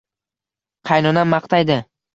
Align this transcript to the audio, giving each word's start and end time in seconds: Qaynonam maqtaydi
Qaynonam 0.93 1.33
maqtaydi 1.37 1.83